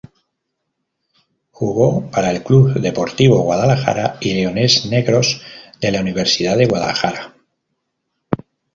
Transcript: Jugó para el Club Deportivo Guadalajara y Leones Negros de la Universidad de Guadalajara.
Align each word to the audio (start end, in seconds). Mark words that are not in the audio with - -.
Jugó 1.51 2.09
para 2.09 2.31
el 2.31 2.41
Club 2.41 2.73
Deportivo 2.79 3.43
Guadalajara 3.43 4.17
y 4.19 4.33
Leones 4.33 4.87
Negros 4.87 5.43
de 5.79 5.91
la 5.91 6.01
Universidad 6.01 6.57
de 6.57 6.65
Guadalajara. 6.65 7.35